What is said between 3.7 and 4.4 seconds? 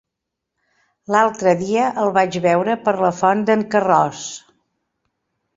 Carròs.